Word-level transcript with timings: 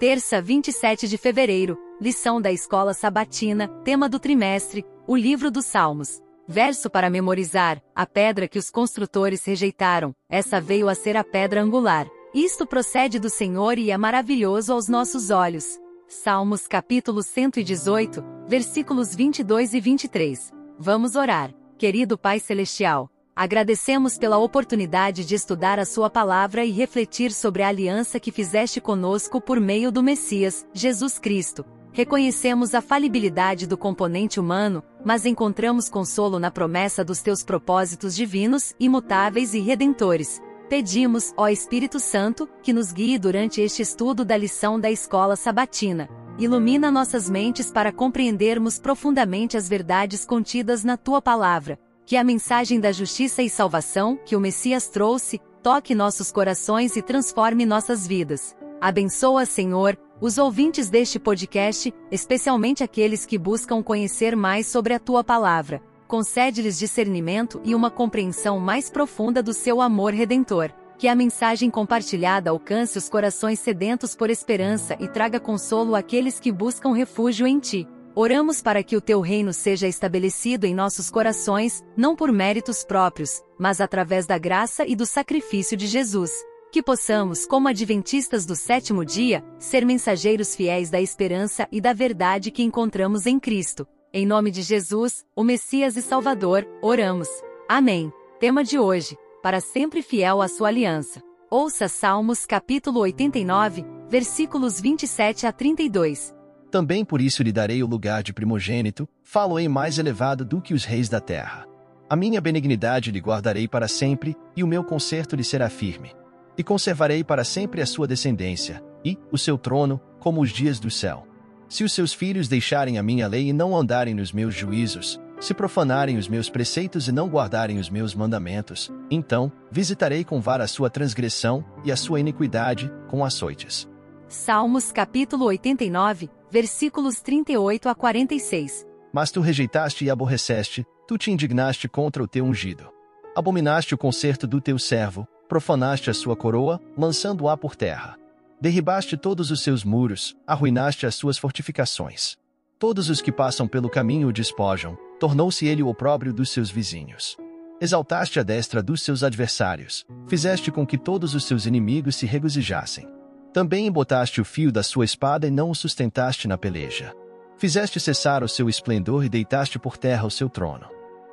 Terça, 0.00 0.40
27 0.40 1.06
de 1.06 1.18
fevereiro, 1.18 1.76
lição 2.00 2.40
da 2.40 2.50
escola 2.50 2.94
sabatina, 2.94 3.68
tema 3.84 4.08
do 4.08 4.18
trimestre, 4.18 4.82
o 5.06 5.14
livro 5.14 5.50
dos 5.50 5.66
Salmos. 5.66 6.22
Verso 6.48 6.88
para 6.88 7.10
memorizar: 7.10 7.82
a 7.94 8.06
pedra 8.06 8.48
que 8.48 8.58
os 8.58 8.70
construtores 8.70 9.44
rejeitaram, 9.44 10.16
essa 10.26 10.58
veio 10.58 10.88
a 10.88 10.94
ser 10.94 11.18
a 11.18 11.22
pedra 11.22 11.60
angular. 11.60 12.08
Isto 12.32 12.66
procede 12.66 13.18
do 13.18 13.28
Senhor 13.28 13.76
e 13.76 13.90
é 13.90 13.98
maravilhoso 13.98 14.72
aos 14.72 14.88
nossos 14.88 15.28
olhos. 15.28 15.78
Salmos 16.08 16.66
capítulo 16.66 17.22
118, 17.22 18.24
versículos 18.48 19.14
22 19.14 19.74
e 19.74 19.80
23. 19.80 20.50
Vamos 20.78 21.14
orar. 21.14 21.54
Querido 21.76 22.16
Pai 22.16 22.40
Celestial, 22.40 23.10
Agradecemos 23.40 24.18
pela 24.18 24.36
oportunidade 24.36 25.24
de 25.24 25.34
estudar 25.34 25.78
a 25.78 25.86
Sua 25.86 26.10
palavra 26.10 26.62
e 26.62 26.70
refletir 26.70 27.32
sobre 27.32 27.62
a 27.62 27.68
aliança 27.68 28.20
que 28.20 28.30
fizeste 28.30 28.82
conosco 28.82 29.40
por 29.40 29.58
meio 29.58 29.90
do 29.90 30.02
Messias, 30.02 30.66
Jesus 30.74 31.18
Cristo. 31.18 31.64
Reconhecemos 31.90 32.74
a 32.74 32.82
falibilidade 32.82 33.66
do 33.66 33.78
componente 33.78 34.38
humano, 34.38 34.82
mas 35.02 35.24
encontramos 35.24 35.88
consolo 35.88 36.38
na 36.38 36.50
promessa 36.50 37.02
dos 37.02 37.22
teus 37.22 37.42
propósitos 37.42 38.14
divinos, 38.14 38.74
imutáveis 38.78 39.54
e 39.54 39.60
redentores. 39.60 40.38
Pedimos, 40.68 41.32
ó 41.34 41.48
Espírito 41.48 41.98
Santo, 41.98 42.46
que 42.62 42.74
nos 42.74 42.92
guie 42.92 43.18
durante 43.18 43.62
este 43.62 43.80
estudo 43.80 44.22
da 44.22 44.36
lição 44.36 44.78
da 44.78 44.90
escola 44.90 45.34
sabatina. 45.34 46.10
Ilumina 46.38 46.90
nossas 46.90 47.30
mentes 47.30 47.70
para 47.70 47.90
compreendermos 47.90 48.78
profundamente 48.78 49.56
as 49.56 49.66
verdades 49.66 50.26
contidas 50.26 50.84
na 50.84 50.98
tua 50.98 51.22
palavra 51.22 51.78
que 52.10 52.16
a 52.16 52.24
mensagem 52.24 52.80
da 52.80 52.90
justiça 52.90 53.40
e 53.40 53.48
salvação 53.48 54.18
que 54.26 54.34
o 54.34 54.40
Messias 54.40 54.88
trouxe 54.88 55.40
toque 55.62 55.94
nossos 55.94 56.32
corações 56.32 56.96
e 56.96 57.02
transforme 57.02 57.64
nossas 57.64 58.04
vidas. 58.04 58.56
Abençoa, 58.80 59.46
Senhor, 59.46 59.96
os 60.20 60.36
ouvintes 60.36 60.90
deste 60.90 61.20
podcast, 61.20 61.94
especialmente 62.10 62.82
aqueles 62.82 63.24
que 63.24 63.38
buscam 63.38 63.80
conhecer 63.80 64.34
mais 64.34 64.66
sobre 64.66 64.92
a 64.92 64.98
tua 64.98 65.22
palavra. 65.22 65.80
Concede-lhes 66.08 66.80
discernimento 66.80 67.60
e 67.64 67.76
uma 67.76 67.92
compreensão 67.92 68.58
mais 68.58 68.90
profunda 68.90 69.40
do 69.40 69.52
seu 69.52 69.80
amor 69.80 70.12
redentor. 70.12 70.72
Que 70.98 71.06
a 71.06 71.14
mensagem 71.14 71.70
compartilhada 71.70 72.50
alcance 72.50 72.98
os 72.98 73.08
corações 73.08 73.60
sedentos 73.60 74.16
por 74.16 74.30
esperança 74.30 74.96
e 74.98 75.06
traga 75.06 75.38
consolo 75.38 75.94
àqueles 75.94 76.40
que 76.40 76.50
buscam 76.50 76.92
refúgio 76.92 77.46
em 77.46 77.60
ti. 77.60 77.86
Oramos 78.22 78.60
para 78.60 78.82
que 78.82 78.94
o 78.94 79.00
teu 79.00 79.22
reino 79.22 79.50
seja 79.50 79.88
estabelecido 79.88 80.66
em 80.66 80.74
nossos 80.74 81.08
corações, 81.08 81.82
não 81.96 82.14
por 82.14 82.30
méritos 82.30 82.84
próprios, 82.84 83.42
mas 83.58 83.80
através 83.80 84.26
da 84.26 84.36
graça 84.36 84.84
e 84.86 84.94
do 84.94 85.06
sacrifício 85.06 85.74
de 85.74 85.86
Jesus. 85.86 86.30
Que 86.70 86.82
possamos, 86.82 87.46
como 87.46 87.66
adventistas 87.66 88.44
do 88.44 88.54
sétimo 88.54 89.06
dia, 89.06 89.42
ser 89.58 89.86
mensageiros 89.86 90.54
fiéis 90.54 90.90
da 90.90 91.00
esperança 91.00 91.66
e 91.72 91.80
da 91.80 91.94
verdade 91.94 92.50
que 92.50 92.62
encontramos 92.62 93.24
em 93.24 93.40
Cristo. 93.40 93.88
Em 94.12 94.26
nome 94.26 94.50
de 94.50 94.60
Jesus, 94.60 95.24
o 95.34 95.42
Messias 95.42 95.96
e 95.96 96.02
Salvador, 96.02 96.68
oramos. 96.82 97.30
Amém. 97.66 98.12
Tema 98.38 98.62
de 98.62 98.78
hoje: 98.78 99.16
Para 99.42 99.62
sempre 99.62 100.02
fiel 100.02 100.42
à 100.42 100.48
sua 100.48 100.68
aliança. 100.68 101.22
Ouça 101.50 101.88
Salmos 101.88 102.44
capítulo 102.44 103.00
89, 103.00 103.82
versículos 104.10 104.78
27 104.78 105.46
a 105.46 105.52
32. 105.52 106.38
Também 106.70 107.04
por 107.04 107.20
isso 107.20 107.42
lhe 107.42 107.50
darei 107.50 107.82
o 107.82 107.86
lugar 107.86 108.22
de 108.22 108.32
primogênito, 108.32 109.08
falo-ei 109.24 109.68
mais 109.68 109.98
elevado 109.98 110.44
do 110.44 110.60
que 110.60 110.72
os 110.72 110.84
reis 110.84 111.08
da 111.08 111.20
terra. 111.20 111.66
A 112.08 112.14
minha 112.14 112.40
benignidade 112.40 113.10
lhe 113.10 113.18
guardarei 113.18 113.66
para 113.66 113.88
sempre, 113.88 114.36
e 114.56 114.62
o 114.62 114.66
meu 114.66 114.84
conserto 114.84 115.34
lhe 115.34 115.44
será 115.44 115.68
firme. 115.68 116.12
E 116.56 116.62
conservarei 116.62 117.24
para 117.24 117.44
sempre 117.44 117.80
a 117.80 117.86
sua 117.86 118.06
descendência, 118.06 118.82
e 119.04 119.18
o 119.32 119.38
seu 119.38 119.58
trono, 119.58 120.00
como 120.20 120.40
os 120.40 120.50
dias 120.50 120.78
do 120.78 120.90
céu. 120.90 121.26
Se 121.68 121.82
os 121.84 121.92
seus 121.92 122.12
filhos 122.12 122.48
deixarem 122.48 122.98
a 122.98 123.02
minha 123.02 123.26
lei 123.26 123.48
e 123.48 123.52
não 123.52 123.76
andarem 123.76 124.14
nos 124.14 124.32
meus 124.32 124.54
juízos, 124.54 125.20
se 125.40 125.54
profanarem 125.54 126.18
os 126.18 126.28
meus 126.28 126.50
preceitos 126.50 127.08
e 127.08 127.12
não 127.12 127.28
guardarem 127.28 127.78
os 127.78 127.88
meus 127.88 128.14
mandamentos, 128.14 128.92
então 129.10 129.50
visitarei 129.70 130.22
com 130.22 130.40
vara 130.40 130.64
a 130.64 130.68
sua 130.68 130.90
transgressão 130.90 131.64
e 131.84 131.90
a 131.90 131.96
sua 131.96 132.20
iniquidade 132.20 132.92
com 133.08 133.24
açoites. 133.24 133.89
Salmos 134.32 134.92
capítulo 134.92 135.46
89, 135.46 136.30
versículos 136.52 137.20
38 137.20 137.88
a 137.88 137.96
46. 137.96 138.86
Mas 139.12 139.32
tu 139.32 139.40
rejeitaste 139.40 140.04
e 140.04 140.10
aborreceste, 140.10 140.86
tu 141.08 141.18
te 141.18 141.32
indignaste 141.32 141.88
contra 141.88 142.22
o 142.22 142.28
teu 142.28 142.44
ungido. 142.44 142.88
Abominaste 143.34 143.92
o 143.92 143.98
conserto 143.98 144.46
do 144.46 144.60
teu 144.60 144.78
servo, 144.78 145.26
profanaste 145.48 146.10
a 146.10 146.14
sua 146.14 146.36
coroa, 146.36 146.80
lançando-a 146.96 147.56
por 147.56 147.74
terra. 147.74 148.16
Derribaste 148.60 149.16
todos 149.16 149.50
os 149.50 149.64
seus 149.64 149.82
muros, 149.82 150.36
arruinaste 150.46 151.06
as 151.06 151.16
suas 151.16 151.36
fortificações. 151.36 152.36
Todos 152.78 153.10
os 153.10 153.20
que 153.20 153.32
passam 153.32 153.66
pelo 153.66 153.90
caminho 153.90 154.28
o 154.28 154.32
despojam, 154.32 154.96
tornou-se 155.18 155.66
ele 155.66 155.82
o 155.82 155.88
opróbrio 155.88 156.32
dos 156.32 156.50
seus 156.50 156.70
vizinhos. 156.70 157.36
Exaltaste 157.80 158.38
a 158.38 158.44
destra 158.44 158.80
dos 158.80 159.02
seus 159.02 159.24
adversários, 159.24 160.06
fizeste 160.28 160.70
com 160.70 160.86
que 160.86 160.96
todos 160.96 161.34
os 161.34 161.46
seus 161.46 161.66
inimigos 161.66 162.14
se 162.14 162.26
regozijassem. 162.26 163.08
Também 163.52 163.88
embotaste 163.88 164.40
o 164.40 164.44
fio 164.44 164.70
da 164.70 164.82
sua 164.82 165.04
espada 165.04 165.46
e 165.46 165.50
não 165.50 165.70
o 165.70 165.74
sustentaste 165.74 166.46
na 166.46 166.56
peleja. 166.56 167.12
Fizeste 167.56 167.98
cessar 167.98 168.44
o 168.44 168.48
seu 168.48 168.68
esplendor 168.68 169.24
e 169.24 169.28
deitaste 169.28 169.78
por 169.78 169.96
terra 169.96 170.24
o 170.24 170.30
seu 170.30 170.48
trono. 170.48 170.86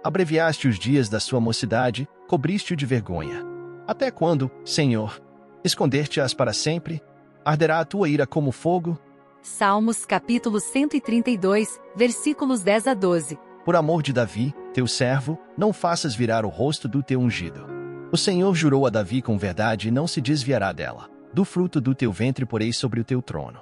Abreviaste 0.03 0.67
os 0.67 0.79
dias 0.79 1.09
da 1.09 1.19
sua 1.19 1.39
mocidade, 1.39 2.07
cobriste-o 2.27 2.75
de 2.75 2.85
vergonha. 2.85 3.45
Até 3.87 4.09
quando, 4.09 4.49
Senhor? 4.65 5.21
Esconder-te-ás 5.63 6.33
para 6.33 6.53
sempre? 6.53 7.01
Arderá 7.45 7.79
a 7.79 7.85
tua 7.85 8.09
ira 8.09 8.25
como 8.25 8.51
fogo? 8.51 8.99
Salmos 9.41 10.03
capítulo 10.03 10.59
132, 10.59 11.79
versículos 11.95 12.61
10 12.61 12.87
a 12.87 12.93
12. 12.95 13.37
Por 13.63 13.75
amor 13.75 14.01
de 14.01 14.11
Davi, 14.11 14.55
teu 14.73 14.87
servo, 14.87 15.37
não 15.55 15.71
faças 15.71 16.15
virar 16.15 16.45
o 16.45 16.49
rosto 16.49 16.87
do 16.87 17.03
teu 17.03 17.19
ungido. 17.19 17.65
O 18.11 18.17
Senhor 18.17 18.55
jurou 18.55 18.87
a 18.87 18.89
Davi 18.89 19.21
com 19.21 19.37
verdade 19.37 19.89
e 19.89 19.91
não 19.91 20.07
se 20.07 20.19
desviará 20.19 20.71
dela 20.71 21.16
do 21.33 21.45
fruto 21.45 21.79
do 21.79 21.93
teu 21.93 22.11
ventre 22.11 22.45
porei 22.45 22.71
sobre 22.71 22.99
o 22.99 23.03
teu 23.03 23.21
trono. 23.21 23.59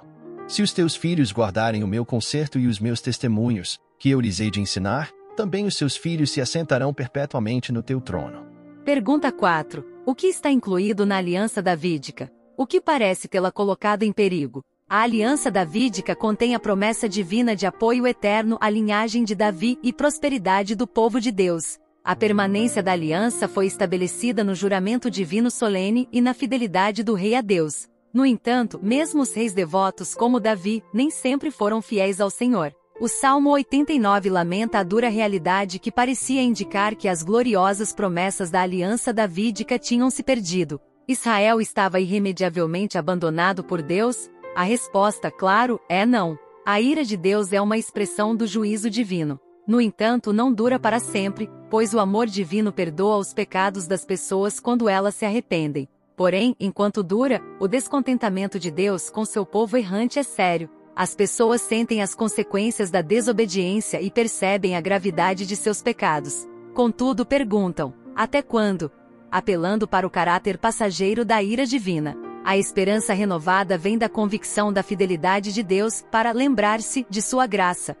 Se 0.48 0.62
os 0.62 0.72
teus 0.72 0.94
filhos 0.94 1.32
guardarem 1.32 1.82
o 1.82 1.88
meu 1.88 2.04
conserto 2.04 2.58
e 2.58 2.66
os 2.66 2.78
meus 2.78 3.00
testemunhos, 3.00 3.78
que 3.98 4.10
eu 4.10 4.20
lhes 4.20 4.38
hei 4.38 4.50
de 4.50 4.60
ensinar, 4.60 5.10
também 5.36 5.66
os 5.66 5.76
seus 5.76 5.96
filhos 5.96 6.30
se 6.30 6.40
assentarão 6.40 6.94
perpetuamente 6.94 7.72
no 7.72 7.82
teu 7.82 8.00
trono. 8.00 8.46
Pergunta 8.84 9.32
4. 9.32 9.84
O 10.06 10.14
que 10.14 10.28
está 10.28 10.50
incluído 10.50 11.04
na 11.04 11.16
aliança 11.16 11.60
davídica? 11.60 12.32
O 12.56 12.66
que 12.66 12.80
parece 12.80 13.28
tê-la 13.28 13.50
colocado 13.50 14.04
em 14.04 14.12
perigo? 14.12 14.62
A 14.88 15.00
aliança 15.00 15.50
davídica 15.50 16.14
contém 16.14 16.54
a 16.54 16.60
promessa 16.60 17.08
divina 17.08 17.56
de 17.56 17.66
apoio 17.66 18.06
eterno 18.06 18.56
à 18.60 18.70
linhagem 18.70 19.24
de 19.24 19.34
Davi 19.34 19.76
e 19.82 19.92
prosperidade 19.92 20.76
do 20.76 20.86
povo 20.86 21.20
de 21.20 21.32
Deus. 21.32 21.76
A 22.06 22.14
permanência 22.14 22.84
da 22.84 22.92
aliança 22.92 23.48
foi 23.48 23.66
estabelecida 23.66 24.44
no 24.44 24.54
juramento 24.54 25.10
divino 25.10 25.50
solene 25.50 26.08
e 26.12 26.20
na 26.20 26.32
fidelidade 26.32 27.02
do 27.02 27.14
rei 27.14 27.34
a 27.34 27.40
Deus. 27.40 27.88
No 28.14 28.24
entanto, 28.24 28.78
mesmo 28.80 29.22
os 29.22 29.34
reis 29.34 29.52
devotos 29.52 30.14
como 30.14 30.38
Davi, 30.38 30.84
nem 30.94 31.10
sempre 31.10 31.50
foram 31.50 31.82
fiéis 31.82 32.20
ao 32.20 32.30
Senhor. 32.30 32.72
O 33.00 33.08
Salmo 33.08 33.50
89 33.50 34.30
lamenta 34.30 34.78
a 34.78 34.84
dura 34.84 35.08
realidade 35.08 35.80
que 35.80 35.90
parecia 35.90 36.40
indicar 36.40 36.94
que 36.94 37.08
as 37.08 37.24
gloriosas 37.24 37.92
promessas 37.92 38.52
da 38.52 38.62
aliança 38.62 39.12
davídica 39.12 39.76
tinham 39.76 40.08
se 40.08 40.22
perdido. 40.22 40.80
Israel 41.08 41.60
estava 41.60 41.98
irremediavelmente 41.98 42.96
abandonado 42.96 43.64
por 43.64 43.82
Deus? 43.82 44.30
A 44.54 44.62
resposta, 44.62 45.28
claro, 45.28 45.80
é 45.88 46.06
não. 46.06 46.38
A 46.64 46.80
ira 46.80 47.04
de 47.04 47.16
Deus 47.16 47.52
é 47.52 47.60
uma 47.60 47.76
expressão 47.76 48.36
do 48.36 48.46
juízo 48.46 48.88
divino. 48.88 49.40
No 49.66 49.80
entanto, 49.80 50.32
não 50.32 50.52
dura 50.52 50.78
para 50.78 51.00
sempre, 51.00 51.50
pois 51.68 51.92
o 51.92 51.98
amor 51.98 52.26
divino 52.28 52.72
perdoa 52.72 53.16
os 53.16 53.34
pecados 53.34 53.88
das 53.88 54.04
pessoas 54.04 54.60
quando 54.60 54.88
elas 54.88 55.16
se 55.16 55.24
arrependem. 55.24 55.88
Porém, 56.16 56.54
enquanto 56.60 57.02
dura, 57.02 57.42
o 57.58 57.66
descontentamento 57.66 58.60
de 58.60 58.70
Deus 58.70 59.10
com 59.10 59.24
seu 59.24 59.44
povo 59.44 59.76
errante 59.76 60.20
é 60.20 60.22
sério. 60.22 60.70
As 60.94 61.14
pessoas 61.14 61.60
sentem 61.60 62.00
as 62.00 62.14
consequências 62.14 62.90
da 62.90 63.02
desobediência 63.02 64.00
e 64.00 64.10
percebem 64.10 64.76
a 64.76 64.80
gravidade 64.80 65.44
de 65.44 65.56
seus 65.56 65.82
pecados. 65.82 66.46
Contudo, 66.72 67.26
perguntam: 67.26 67.92
até 68.14 68.40
quando? 68.40 68.90
Apelando 69.30 69.88
para 69.88 70.06
o 70.06 70.10
caráter 70.10 70.56
passageiro 70.58 71.24
da 71.24 71.42
ira 71.42 71.66
divina. 71.66 72.16
A 72.44 72.56
esperança 72.56 73.12
renovada 73.12 73.76
vem 73.76 73.98
da 73.98 74.08
convicção 74.08 74.72
da 74.72 74.82
fidelidade 74.82 75.52
de 75.52 75.64
Deus 75.64 76.04
para 76.12 76.30
lembrar-se 76.30 77.04
de 77.10 77.20
sua 77.20 77.44
graça, 77.44 77.96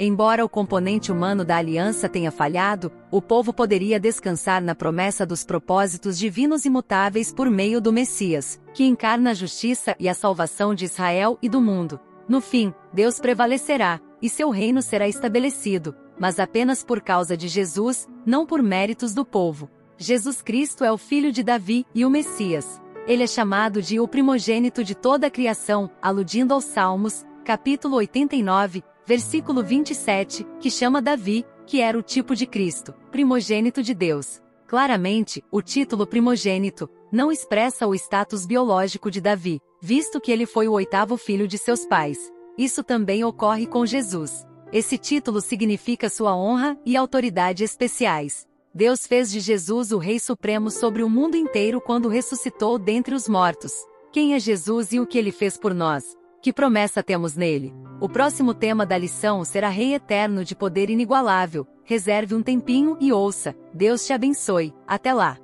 Embora 0.00 0.44
o 0.44 0.48
componente 0.48 1.10
humano 1.10 1.44
da 1.44 1.56
aliança 1.56 2.08
tenha 2.08 2.30
falhado, 2.30 2.92
o 3.10 3.20
povo 3.20 3.52
poderia 3.52 3.98
descansar 3.98 4.62
na 4.62 4.72
promessa 4.72 5.26
dos 5.26 5.44
propósitos 5.44 6.16
divinos 6.16 6.64
imutáveis 6.64 7.32
por 7.32 7.50
meio 7.50 7.80
do 7.80 7.92
Messias, 7.92 8.60
que 8.72 8.84
encarna 8.84 9.30
a 9.30 9.34
justiça 9.34 9.96
e 9.98 10.08
a 10.08 10.14
salvação 10.14 10.72
de 10.72 10.84
Israel 10.84 11.36
e 11.42 11.48
do 11.48 11.60
mundo. 11.60 11.98
No 12.28 12.40
fim, 12.40 12.72
Deus 12.92 13.18
prevalecerá, 13.18 14.00
e 14.22 14.28
seu 14.28 14.50
reino 14.50 14.82
será 14.82 15.08
estabelecido, 15.08 15.96
mas 16.16 16.38
apenas 16.38 16.84
por 16.84 17.00
causa 17.00 17.36
de 17.36 17.48
Jesus, 17.48 18.06
não 18.24 18.46
por 18.46 18.62
méritos 18.62 19.12
do 19.12 19.24
povo. 19.24 19.68
Jesus 19.96 20.40
Cristo 20.40 20.84
é 20.84 20.92
o 20.92 20.98
filho 20.98 21.32
de 21.32 21.42
Davi 21.42 21.84
e 21.92 22.04
o 22.04 22.10
Messias. 22.10 22.80
Ele 23.04 23.24
é 23.24 23.26
chamado 23.26 23.82
de 23.82 23.98
o 23.98 24.06
primogênito 24.06 24.84
de 24.84 24.94
toda 24.94 25.26
a 25.26 25.30
criação, 25.30 25.90
aludindo 26.00 26.54
aos 26.54 26.66
Salmos, 26.66 27.26
capítulo 27.44 27.96
89, 27.96 28.84
versículo 29.08 29.62
27, 29.62 30.46
que 30.60 30.70
chama 30.70 31.00
Davi, 31.00 31.42
que 31.66 31.80
era 31.80 31.98
o 31.98 32.02
tipo 32.02 32.36
de 32.36 32.44
Cristo, 32.44 32.92
primogênito 33.10 33.82
de 33.82 33.94
Deus. 33.94 34.42
Claramente, 34.66 35.42
o 35.50 35.62
título 35.62 36.06
primogênito 36.06 36.90
não 37.10 37.32
expressa 37.32 37.86
o 37.86 37.94
status 37.94 38.44
biológico 38.44 39.10
de 39.10 39.18
Davi, 39.18 39.62
visto 39.80 40.20
que 40.20 40.30
ele 40.30 40.44
foi 40.44 40.68
o 40.68 40.72
oitavo 40.72 41.16
filho 41.16 41.48
de 41.48 41.56
seus 41.56 41.86
pais. 41.86 42.18
Isso 42.58 42.84
também 42.84 43.24
ocorre 43.24 43.66
com 43.66 43.86
Jesus. 43.86 44.46
Esse 44.70 44.98
título 44.98 45.40
significa 45.40 46.10
sua 46.10 46.36
honra 46.36 46.78
e 46.84 46.94
autoridade 46.94 47.64
especiais. 47.64 48.46
Deus 48.74 49.06
fez 49.06 49.32
de 49.32 49.40
Jesus 49.40 49.90
o 49.90 49.96
Rei 49.96 50.20
Supremo 50.20 50.70
sobre 50.70 51.02
o 51.02 51.08
mundo 51.08 51.34
inteiro 51.34 51.80
quando 51.80 52.10
ressuscitou 52.10 52.78
dentre 52.78 53.14
os 53.14 53.26
mortos. 53.26 53.72
Quem 54.12 54.34
é 54.34 54.38
Jesus 54.38 54.92
e 54.92 55.00
o 55.00 55.06
que 55.06 55.16
ele 55.16 55.32
fez 55.32 55.56
por 55.56 55.72
nós? 55.72 56.17
Que 56.40 56.52
promessa 56.52 57.02
temos 57.02 57.34
nele? 57.34 57.74
O 58.00 58.08
próximo 58.08 58.54
tema 58.54 58.86
da 58.86 58.96
lição 58.96 59.44
será 59.44 59.68
Rei 59.68 59.94
Eterno 59.94 60.44
de 60.44 60.54
Poder 60.54 60.88
Inigualável. 60.88 61.66
Reserve 61.84 62.34
um 62.34 62.42
tempinho 62.42 62.96
e 63.00 63.12
ouça. 63.12 63.56
Deus 63.74 64.06
te 64.06 64.12
abençoe. 64.12 64.72
Até 64.86 65.12
lá! 65.12 65.36